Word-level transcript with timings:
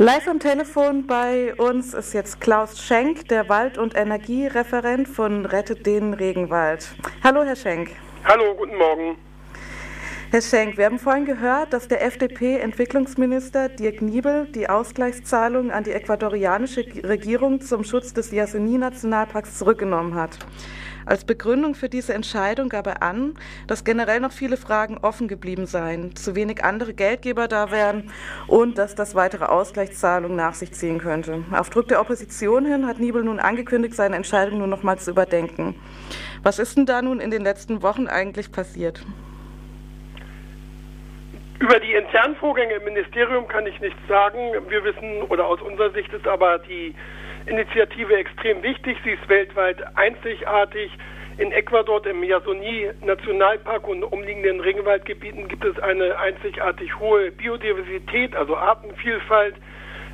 Live 0.00 0.28
am 0.28 0.38
Telefon 0.38 1.06
bei 1.06 1.54
uns 1.56 1.92
ist 1.92 2.14
jetzt 2.14 2.40
Klaus 2.40 2.80
Schenk, 2.80 3.28
der 3.28 3.50
Wald- 3.50 3.76
und 3.76 3.94
Energiereferent 3.94 5.06
von 5.06 5.44
Rettet 5.44 5.84
den 5.84 6.14
Regenwald. 6.14 6.88
Hallo, 7.22 7.42
Herr 7.44 7.54
Schenk. 7.54 7.90
Hallo, 8.24 8.54
guten 8.54 8.78
Morgen. 8.78 9.18
Herr 10.30 10.40
Schenk, 10.40 10.78
wir 10.78 10.86
haben 10.86 10.98
vorhin 10.98 11.26
gehört, 11.26 11.74
dass 11.74 11.86
der 11.86 12.02
FDP-Entwicklungsminister 12.02 13.68
Dirk 13.68 14.00
Niebel 14.00 14.46
die 14.46 14.70
Ausgleichszahlung 14.70 15.70
an 15.70 15.84
die 15.84 15.92
ecuadorianische 15.92 16.82
Regierung 17.04 17.60
zum 17.60 17.84
Schutz 17.84 18.14
des 18.14 18.30
Yasuni-Nationalparks 18.30 19.58
zurückgenommen 19.58 20.14
hat. 20.14 20.38
Als 21.06 21.24
Begründung 21.24 21.74
für 21.74 21.88
diese 21.88 22.14
Entscheidung 22.14 22.68
gab 22.68 22.86
er 22.86 23.02
an, 23.02 23.34
dass 23.66 23.84
generell 23.84 24.20
noch 24.20 24.32
viele 24.32 24.56
Fragen 24.56 24.98
offen 24.98 25.28
geblieben 25.28 25.66
seien, 25.66 26.14
zu 26.16 26.34
wenig 26.34 26.64
andere 26.64 26.94
Geldgeber 26.94 27.48
da 27.48 27.70
wären 27.70 28.10
und 28.46 28.78
dass 28.78 28.94
das 28.94 29.14
weitere 29.14 29.44
Ausgleichszahlungen 29.44 30.36
nach 30.36 30.54
sich 30.54 30.72
ziehen 30.72 30.98
könnte. 30.98 31.44
Auf 31.52 31.70
Druck 31.70 31.88
der 31.88 32.00
Opposition 32.00 32.64
hin 32.64 32.86
hat 32.86 32.98
Niebel 32.98 33.24
nun 33.24 33.40
angekündigt, 33.40 33.94
seine 33.94 34.16
Entscheidung 34.16 34.58
nur 34.58 34.66
noch 34.66 34.82
mal 34.82 34.98
zu 34.98 35.10
überdenken. 35.10 35.74
Was 36.42 36.58
ist 36.58 36.76
denn 36.76 36.86
da 36.86 37.02
nun 37.02 37.20
in 37.20 37.30
den 37.30 37.42
letzten 37.42 37.82
Wochen 37.82 38.06
eigentlich 38.06 38.52
passiert? 38.52 39.04
Über 41.60 41.78
die 41.78 41.92
internen 41.92 42.36
Vorgänge 42.36 42.72
im 42.72 42.84
Ministerium 42.84 43.46
kann 43.46 43.66
ich 43.66 43.78
nichts 43.80 44.00
sagen. 44.08 44.38
Wir 44.68 44.82
wissen, 44.82 45.22
oder 45.28 45.46
aus 45.46 45.60
unserer 45.60 45.90
Sicht 45.90 46.10
ist 46.12 46.26
aber 46.26 46.58
die 46.58 46.94
Initiative 47.46 48.16
extrem 48.16 48.62
wichtig. 48.62 48.98
Sie 49.04 49.10
ist 49.10 49.28
weltweit 49.28 49.78
einzigartig. 49.96 50.90
In 51.38 51.52
Ecuador, 51.52 52.04
im 52.06 52.22
Yasuni-Nationalpark 52.22 53.88
und 53.88 54.04
umliegenden 54.04 54.60
Regenwaldgebieten 54.60 55.48
gibt 55.48 55.64
es 55.64 55.78
eine 55.78 56.18
einzigartig 56.18 56.98
hohe 56.98 57.30
Biodiversität, 57.30 58.36
also 58.36 58.56
Artenvielfalt. 58.56 59.54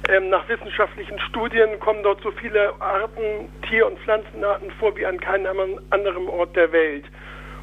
Ähm, 0.09 0.29
nach 0.29 0.49
wissenschaftlichen 0.49 1.19
Studien 1.19 1.81
kommen 1.81 2.05
dort 2.05 2.21
so 2.23 2.31
viele 2.31 2.81
Arten, 2.81 3.51
Tier- 3.69 3.89
und 3.89 3.99
Pflanzenarten 4.01 4.71
vor 4.79 4.97
wie 4.97 5.05
an 5.05 5.19
keinem 5.19 5.81
anderen 5.91 6.29
Ort 6.29 6.55
der 6.55 6.71
Welt. 6.71 7.05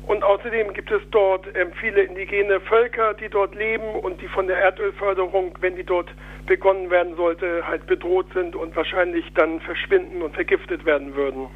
Und 0.06 0.22
außerdem 0.22 0.74
gibt 0.74 0.92
es 0.92 1.02
dort 1.12 1.48
ähm, 1.56 1.72
viele 1.80 2.04
indigene 2.04 2.60
Völker, 2.62 3.14
die 3.14 3.30
dort 3.30 3.56
leben 3.56 3.96
und 4.02 4.22
die 4.22 4.28
von 4.28 4.48
der 4.48 4.58
Erdölförderung, 4.58 5.58
wenn 5.62 5.76
die 5.76 5.84
dort 5.84 6.10
begonnen 6.46 6.90
werden 6.90 7.16
sollte, 7.16 7.66
halt 7.66 7.88
bedroht 7.88 8.28
sind 8.34 8.56
und 8.56 8.76
wahrscheinlich 8.76 9.26
dann 9.36 9.62
verschwinden 9.62 10.22
und 10.22 10.34
vergiftet 10.34 10.86
werden 10.86 11.16
würden. 11.16 11.48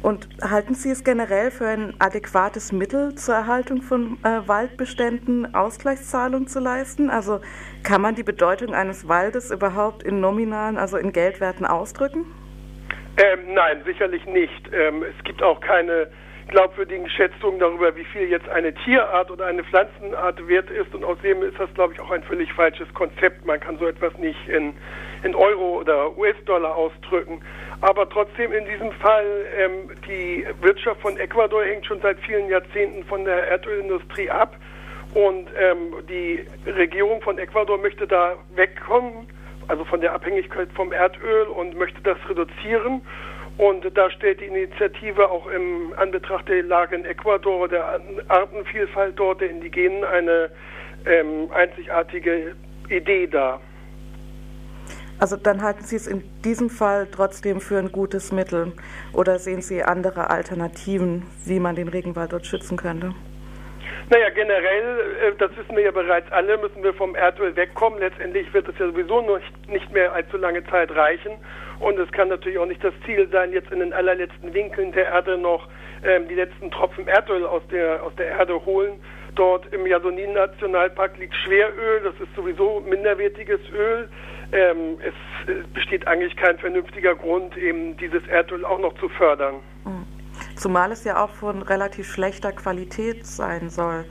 Und 0.00 0.28
halten 0.40 0.74
Sie 0.74 0.90
es 0.90 1.02
generell 1.02 1.50
für 1.50 1.66
ein 1.66 1.94
adäquates 1.98 2.72
Mittel 2.72 3.16
zur 3.16 3.34
Erhaltung 3.34 3.82
von 3.82 4.16
äh, 4.22 4.46
Waldbeständen, 4.46 5.54
Ausgleichszahlungen 5.54 6.46
zu 6.46 6.60
leisten? 6.60 7.10
Also 7.10 7.40
kann 7.82 8.00
man 8.00 8.14
die 8.14 8.22
Bedeutung 8.22 8.74
eines 8.74 9.08
Waldes 9.08 9.50
überhaupt 9.50 10.04
in 10.04 10.20
nominalen, 10.20 10.78
also 10.78 10.96
in 10.96 11.12
Geldwerten 11.12 11.66
ausdrücken? 11.66 12.26
Ähm, 13.16 13.54
nein, 13.54 13.82
sicherlich 13.84 14.24
nicht. 14.26 14.70
Ähm, 14.72 15.02
es 15.02 15.24
gibt 15.24 15.42
auch 15.42 15.60
keine 15.60 16.08
glaubwürdigen 16.48 17.08
Schätzungen 17.08 17.58
darüber, 17.58 17.94
wie 17.94 18.04
viel 18.04 18.28
jetzt 18.28 18.48
eine 18.48 18.72
Tierart 18.72 19.30
oder 19.30 19.46
eine 19.46 19.62
Pflanzenart 19.64 20.46
wert 20.48 20.70
ist. 20.70 20.94
Und 20.94 21.04
außerdem 21.04 21.42
ist 21.42 21.58
das, 21.58 21.72
glaube 21.74 21.92
ich, 21.94 22.00
auch 22.00 22.10
ein 22.10 22.22
völlig 22.22 22.52
falsches 22.52 22.92
Konzept. 22.94 23.44
Man 23.44 23.60
kann 23.60 23.78
so 23.78 23.86
etwas 23.86 24.16
nicht 24.18 24.48
in, 24.48 24.72
in 25.22 25.34
Euro 25.34 25.80
oder 25.80 26.16
US-Dollar 26.16 26.74
ausdrücken. 26.74 27.40
Aber 27.80 28.08
trotzdem 28.08 28.52
in 28.52 28.64
diesem 28.64 28.92
Fall, 28.92 29.46
ähm, 29.56 29.90
die 30.06 30.46
Wirtschaft 30.60 31.00
von 31.00 31.16
Ecuador 31.18 31.64
hängt 31.64 31.86
schon 31.86 32.00
seit 32.00 32.18
vielen 32.20 32.48
Jahrzehnten 32.48 33.04
von 33.04 33.24
der 33.24 33.48
Erdölindustrie 33.48 34.30
ab. 34.30 34.56
Und 35.14 35.48
ähm, 35.58 35.94
die 36.08 36.44
Regierung 36.66 37.22
von 37.22 37.38
Ecuador 37.38 37.78
möchte 37.78 38.06
da 38.06 38.34
wegkommen, 38.54 39.28
also 39.68 39.84
von 39.84 40.00
der 40.00 40.12
Abhängigkeit 40.12 40.68
vom 40.74 40.92
Erdöl 40.92 41.46
und 41.46 41.76
möchte 41.76 42.00
das 42.02 42.18
reduzieren. 42.28 43.02
Und 43.58 43.84
da 43.96 44.08
stellt 44.10 44.40
die 44.40 44.46
Initiative 44.46 45.28
auch 45.28 45.46
im 45.48 45.92
Anbetracht 45.96 46.48
der 46.48 46.62
Lage 46.62 46.94
in 46.94 47.04
Ecuador, 47.04 47.68
der 47.68 48.00
Artenvielfalt 48.28 49.18
dort, 49.18 49.40
der 49.40 49.50
Indigenen, 49.50 50.04
eine 50.04 50.50
ähm, 51.04 51.50
einzigartige 51.52 52.54
Idee 52.88 53.26
dar. 53.26 53.60
Also 55.18 55.36
dann 55.36 55.62
halten 55.62 55.82
Sie 55.82 55.96
es 55.96 56.06
in 56.06 56.22
diesem 56.44 56.70
Fall 56.70 57.08
trotzdem 57.10 57.60
für 57.60 57.78
ein 57.78 57.90
gutes 57.90 58.30
Mittel 58.30 58.72
oder 59.12 59.40
sehen 59.40 59.62
Sie 59.62 59.82
andere 59.82 60.30
Alternativen, 60.30 61.24
wie 61.44 61.58
man 61.58 61.74
den 61.74 61.88
Regenwald 61.88 62.32
dort 62.32 62.46
schützen 62.46 62.76
könnte? 62.76 63.12
Naja, 64.10 64.30
generell, 64.30 65.00
äh, 65.22 65.32
das 65.38 65.54
wissen 65.56 65.76
wir 65.76 65.82
ja 65.82 65.90
bereits 65.90 66.30
alle, 66.32 66.56
müssen 66.56 66.82
wir 66.82 66.94
vom 66.94 67.14
Erdöl 67.14 67.54
wegkommen. 67.56 67.98
Letztendlich 67.98 68.52
wird 68.54 68.66
es 68.68 68.78
ja 68.78 68.86
sowieso 68.86 69.38
nicht 69.66 69.92
mehr 69.92 70.12
allzu 70.12 70.38
lange 70.38 70.64
Zeit 70.64 70.90
reichen. 70.94 71.32
Und 71.78 71.98
es 71.98 72.10
kann 72.12 72.28
natürlich 72.28 72.58
auch 72.58 72.66
nicht 72.66 72.82
das 72.82 72.94
Ziel 73.04 73.28
sein, 73.30 73.52
jetzt 73.52 73.70
in 73.70 73.80
den 73.80 73.92
allerletzten 73.92 74.54
Winkeln 74.54 74.92
der 74.92 75.06
Erde 75.06 75.36
noch 75.36 75.68
ähm, 76.04 76.26
die 76.26 76.34
letzten 76.34 76.70
Tropfen 76.70 77.06
Erdöl 77.06 77.44
aus 77.44 77.62
der, 77.70 78.02
aus 78.02 78.14
der 78.16 78.28
Erde 78.28 78.64
holen. 78.64 78.98
Dort 79.34 79.72
im 79.72 79.86
Yasonin-Nationalpark 79.86 81.18
liegt 81.18 81.34
Schweröl, 81.34 82.00
das 82.02 82.14
ist 82.14 82.34
sowieso 82.34 82.80
minderwertiges 82.80 83.60
Öl. 83.72 84.08
Ähm, 84.52 84.98
es 85.00 85.52
äh, 85.52 85.62
besteht 85.74 86.06
eigentlich 86.06 86.34
kein 86.36 86.58
vernünftiger 86.58 87.14
Grund, 87.14 87.56
eben 87.58 87.96
dieses 87.98 88.26
Erdöl 88.28 88.64
auch 88.64 88.78
noch 88.78 88.94
zu 88.94 89.08
fördern. 89.10 89.56
Mhm. 89.84 90.17
Zumal 90.58 90.92
es 90.92 91.04
ja 91.04 91.22
auch 91.22 91.30
von 91.30 91.62
relativ 91.62 92.10
schlechter 92.10 92.52
Qualität 92.52 93.26
sein 93.26 93.70
soll. 93.70 94.04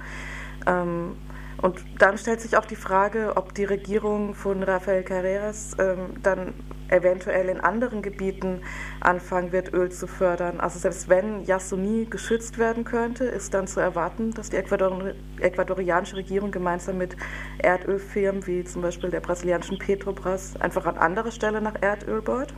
Ähm, 0.66 1.18
und 1.62 1.84
dann 2.00 2.18
stellt 2.18 2.40
sich 2.40 2.56
auch 2.56 2.66
die 2.66 2.76
Frage, 2.76 3.34
ob 3.36 3.54
die 3.54 3.66
Regierung 3.66 4.36
von 4.36 4.62
Rafael 4.62 5.04
Carreras 5.04 5.76
ähm, 5.80 6.22
dann 6.22 6.54
eventuell 6.90 7.50
in 7.50 7.60
anderen 7.60 8.02
Gebieten 8.02 8.62
anfangen 9.02 9.52
wird, 9.52 9.74
Öl 9.74 9.92
zu 9.92 10.08
fördern. 10.08 10.60
Also 10.60 10.80
selbst 10.80 11.10
wenn 11.10 11.44
Yasuni 11.44 12.08
geschützt 12.10 12.58
werden 12.58 12.86
könnte, 12.86 13.26
ist 13.26 13.54
dann 13.54 13.68
zu 13.68 13.80
erwarten, 13.80 14.32
dass 14.32 14.52
die 14.52 14.58
Ecuador 14.58 15.14
ecuadorianische 15.40 16.16
Regierung 16.16 16.52
gemeinsam 16.52 16.98
mit 16.98 17.18
Erdölfirmen 17.58 18.46
wie 18.48 18.64
zum 18.64 18.84
Beispiel 18.84 19.10
der 19.10 19.20
brasilianischen 19.20 19.80
Petrobras 19.80 20.56
einfach 20.62 20.86
an 20.86 20.98
anderer 20.98 21.32
Stelle 21.32 21.60
nach 21.60 21.76
Erdöl 21.82 22.22
bohrt. 22.22 22.54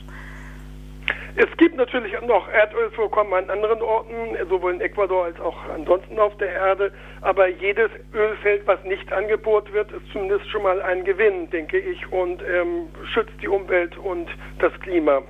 Es 1.35 1.47
gibt 1.57 1.75
natürlich 1.75 2.19
noch 2.21 2.49
Erdölvorkommen 2.49 3.33
an 3.33 3.49
anderen 3.49 3.81
Orten, 3.81 4.35
sowohl 4.49 4.73
in 4.73 4.81
Ecuador 4.81 5.25
als 5.25 5.39
auch 5.39 5.57
ansonsten 5.73 6.19
auf 6.19 6.35
der 6.37 6.49
Erde. 6.49 6.91
Aber 7.21 7.47
jedes 7.47 7.89
Ölfeld, 8.13 8.65
was 8.65 8.83
nicht 8.83 9.11
angebohrt 9.13 9.71
wird, 9.71 9.91
ist 9.91 10.07
zumindest 10.11 10.49
schon 10.49 10.63
mal 10.63 10.81
ein 10.81 11.03
Gewinn, 11.03 11.49
denke 11.49 11.77
ich, 11.77 12.11
und 12.11 12.41
ähm, 12.41 12.87
schützt 13.13 13.41
die 13.41 13.47
Umwelt 13.47 13.97
und 13.97 14.29
das 14.59 14.73
Klima. 14.81 15.23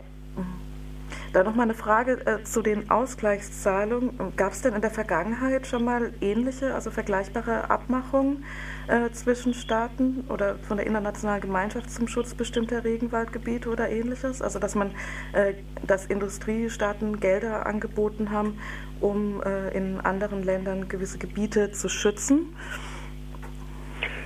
Dann 1.34 1.46
noch 1.46 1.54
mal 1.54 1.64
eine 1.64 1.76
Frage 1.76 2.26
äh, 2.26 2.44
zu 2.44 2.64
den 2.64 2.90
Ausgleichszahlungen. 2.90 4.36
Gab 4.36 4.54
es 4.54 4.62
denn 4.62 4.74
in 4.74 4.82
der 4.82 4.90
Vergangenheit 4.90 5.68
schon 5.68 5.84
mal 5.84 6.12
ähnliche, 6.22 6.74
also 6.74 6.90
vergleichbare 6.90 7.70
Abmachungen 7.70 8.44
äh, 8.88 9.12
zwischen 9.12 9.54
Staaten 9.54 10.26
oder 10.30 10.58
von 10.60 10.78
der 10.78 10.88
internationalen 10.88 11.42
Gemeinschaft 11.42 11.92
zum 11.92 12.08
Schutz 12.08 12.34
bestimmter 12.34 12.84
Regenwaldgebiete 12.84 13.70
oder 13.70 13.90
ähnliches? 13.90 14.42
Also 14.42 14.58
dass 14.58 14.74
man, 14.74 14.92
äh, 15.34 15.54
dass 15.86 16.08
Industriestaaten 16.08 17.20
Gelder 17.20 17.68
angeboten 17.68 18.32
haben, 18.32 18.58
um 19.00 19.44
äh, 19.44 19.70
in 19.78 20.02
anderen 20.02 20.42
Ländern 20.44 20.90
gewisse 20.90 21.20
Gebiete 21.20 21.72
zu 21.72 21.90
schützen? 21.90 22.56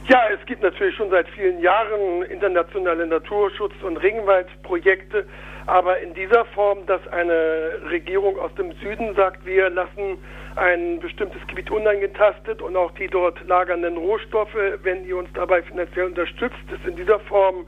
Ja, 0.07 0.27
es 0.33 0.45
gibt 0.45 0.61
natürlich 0.61 0.95
schon 0.97 1.09
seit 1.11 1.29
vielen 1.29 1.61
Jahren 1.61 2.23
internationale 2.23 3.07
Naturschutz- 3.07 3.81
und 3.83 3.95
Regenwaldprojekte. 3.97 5.25
Aber 5.65 5.99
in 5.99 6.13
dieser 6.13 6.43
Form, 6.45 6.85
dass 6.87 7.07
eine 7.07 7.79
Regierung 7.89 8.37
aus 8.37 8.53
dem 8.55 8.73
Süden 8.81 9.15
sagt, 9.15 9.45
wir 9.45 9.69
lassen 9.69 10.17
ein 10.57 10.99
bestimmtes 10.99 11.45
Gebiet 11.47 11.71
unangetastet 11.71 12.61
und 12.61 12.75
auch 12.75 12.91
die 12.91 13.07
dort 13.07 13.41
lagernden 13.47 13.95
Rohstoffe, 13.95 14.57
wenn 14.83 15.05
ihr 15.05 15.15
uns 15.15 15.29
dabei 15.33 15.61
finanziell 15.63 16.07
unterstützt, 16.07 16.69
ist 16.69 16.85
in 16.85 16.97
dieser 16.97 17.19
Form 17.21 17.65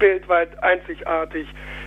weltweit 0.00 0.62
einzigartig. 0.62 1.46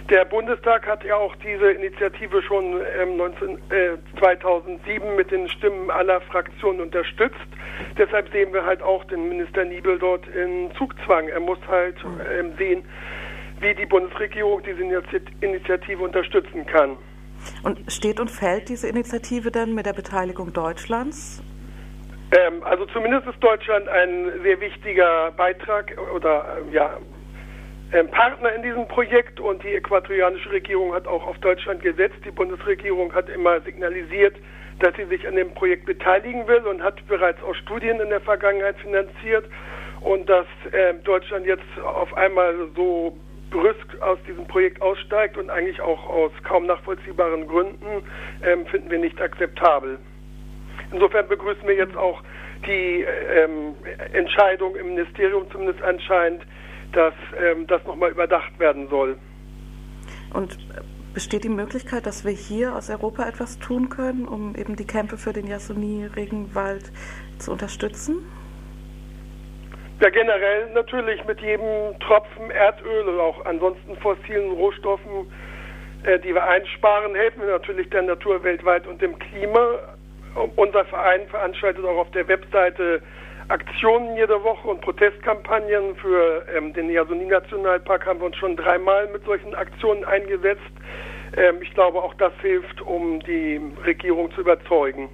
Der 0.10 0.26
Bundestag 0.26 0.88
hat 0.88 1.04
ja 1.04 1.16
auch 1.16 1.36
diese 1.38 1.72
Initiative 1.72 2.42
schon 2.44 2.82
ähm, 3.00 3.18
19, 3.18 3.50
äh, 3.70 4.20
2007 4.20 5.16
mit 5.16 5.32
den 5.32 5.48
Stimmen 5.50 5.90
aller 5.90 6.22
Fraktionen 6.22 6.82
unterstützt. 6.82 7.38
Deshalb 7.98 8.30
sehen 8.32 8.54
wir 8.54 8.66
halt 8.66 8.82
auch 8.82 9.04
den 9.06 9.30
Minister 9.30 9.64
Niebel 9.64 10.00
dort 10.00 10.28
in 10.28 10.72
Zugzwang. 10.78 11.28
Er 11.28 11.40
muss 11.40 11.60
halt 11.68 11.96
ähm, 12.38 12.54
sehen, 12.58 12.84
wie 13.60 13.76
die 13.76 13.86
Bundesregierung 13.86 14.62
diese 14.64 14.82
Initiative 15.42 16.04
unterstützen 16.04 16.66
kann. 16.66 16.98
Und 17.64 17.92
steht 17.92 18.20
und 18.20 18.30
fällt 18.30 18.70
diese 18.70 18.88
Initiative 18.88 19.52
denn 19.52 19.74
mit 19.74 19.86
der 19.86 19.94
Beteiligung 19.94 20.54
Deutschlands? 20.54 21.44
Ähm, 22.32 22.64
also 22.64 22.86
zumindest 22.86 23.28
ist 23.28 23.44
Deutschland 23.44 23.88
ein 23.90 24.32
sehr 24.44 24.60
wichtiger 24.62 25.32
Beitrag 25.32 25.98
oder 26.16 26.60
ja, 26.72 26.98
ähm, 27.94 28.10
Partner 28.10 28.54
in 28.54 28.64
diesem 28.64 28.88
Projekt 28.88 29.40
und 29.40 29.64
die 29.64 29.76
äquatorianische 29.76 30.52
Regierung 30.52 30.94
hat 30.94 31.08
auch 31.08 31.26
auf 31.28 31.38
Deutschland 31.40 31.82
gesetzt. 31.82 32.18
Die 32.26 32.32
Bundesregierung 32.32 33.14
hat 33.14 33.30
immer 33.30 33.62
signalisiert, 33.62 34.36
dass 34.80 34.96
sie 34.96 35.06
sich 35.06 35.28
an 35.28 35.36
dem 35.36 35.54
Projekt 35.54 35.86
beteiligen 35.86 36.48
will 36.48 36.66
und 36.68 36.82
hat 36.82 37.06
bereits 37.08 37.42
auch 37.44 37.56
Studien 37.56 38.00
in 38.00 38.10
der 38.10 38.22
Vergangenheit 38.22 38.78
finanziert. 38.78 39.46
und 40.02 40.28
dass 40.28 40.48
äh, 40.72 40.96
Deutschland 41.04 41.46
jetzt 41.46 41.64
auf 41.84 42.16
einmal 42.18 42.56
so 42.76 43.16
brüsk 43.52 44.02
aus 44.02 44.18
diesem 44.28 44.48
Projekt 44.48 44.82
aussteigt 44.82 45.38
und 45.38 45.50
eigentlich 45.50 45.80
auch 45.82 46.10
aus 46.10 46.32
kaum 46.44 46.66
nachvollziehbaren 46.66 47.48
Gründen, 47.48 48.04
ähm, 48.44 48.66
finden 48.68 48.90
wir 48.90 49.00
nicht 49.00 49.22
akzeptabel. 49.22 50.00
Insofern 50.92 51.28
begrüßen 51.28 51.68
wir 51.68 51.76
jetzt 51.76 51.96
auch 51.96 52.24
die 52.66 53.06
ähm, 53.36 53.76
Entscheidung 54.14 54.76
im 54.76 54.96
Ministerium 54.96 55.50
zumindest 55.52 55.82
anscheinend, 55.84 56.44
dass 56.92 57.14
ähm, 57.40 57.68
das 57.68 57.84
nochmal 57.86 58.12
überdacht 58.12 58.58
werden 58.60 58.88
soll. 58.90 59.18
Und 60.34 60.58
besteht 61.14 61.44
die 61.44 61.50
Möglichkeit, 61.50 62.06
dass 62.06 62.24
wir 62.24 62.32
hier 62.32 62.76
aus 62.76 62.90
Europa 62.90 63.28
etwas 63.28 63.60
tun 63.60 63.90
können, 63.90 64.28
um 64.28 64.56
eben 64.56 64.76
die 64.76 64.88
Kämpfe 64.88 65.18
für 65.18 65.34
den 65.34 65.48
Jasoni-Regenwald 65.48 66.92
zu 67.38 67.52
unterstützen? 67.52 68.26
Ja, 70.02 70.10
generell 70.10 70.72
natürlich 70.74 71.24
mit 71.26 71.40
jedem 71.42 72.00
Tropfen 72.00 72.50
Erdöl 72.50 73.08
oder 73.08 73.22
auch 73.22 73.46
ansonsten 73.46 73.96
fossilen 73.98 74.52
Rohstoffen, 74.52 75.32
äh, 76.04 76.18
die 76.20 76.34
wir 76.34 76.44
einsparen, 76.44 77.14
helfen 77.14 77.42
wir 77.42 77.52
natürlich 77.52 77.88
der 77.92 78.02
Natur 78.04 78.44
weltweit 78.44 78.88
und 78.88 79.00
dem 79.02 79.20
Klima. 79.20 79.60
Unser 80.56 80.86
Verein 80.86 81.28
veranstaltet 81.28 81.86
auch 81.86 81.98
auf 81.98 82.12
der 82.12 82.28
Webseite 82.28 83.02
Aktionen 83.48 84.16
jede 84.16 84.44
Woche 84.44 84.68
und 84.68 84.82
Protestkampagnen. 84.82 85.96
Für 85.96 86.46
ähm, 86.56 86.74
den 86.74 86.90
Yasuni-Nationalpark 86.90 88.06
haben 88.06 88.20
wir 88.20 88.28
uns 88.28 88.38
schon 88.38 88.56
dreimal 88.56 89.08
mit 89.08 89.24
solchen 89.26 89.54
Aktionen 89.56 90.04
eingesetzt. 90.06 90.62
Ähm, 91.36 91.62
ich 91.62 91.74
glaube, 91.74 92.02
auch 92.02 92.14
das 92.16 92.34
hilft, 92.42 92.82
um 92.82 93.20
die 93.22 93.62
Regierung 93.86 94.32
zu 94.34 94.42
überzeugen. 94.42 95.10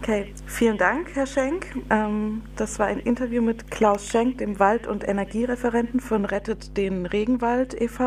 Okay, 0.00 0.32
vielen 0.46 0.78
Dank, 0.78 1.14
Herr 1.14 1.26
Schenk. 1.26 1.66
Ähm, 1.90 2.42
das 2.56 2.78
war 2.78 2.86
ein 2.86 2.98
Interview 3.00 3.42
mit 3.42 3.70
Klaus 3.70 4.08
Schenk, 4.08 4.38
dem 4.38 4.58
Wald- 4.58 4.86
und 4.86 5.06
Energiereferenten 5.06 6.00
von 6.00 6.24
Rettet 6.24 6.76
den 6.76 7.04
Regenwald 7.04 7.78
e.V. 7.80 8.04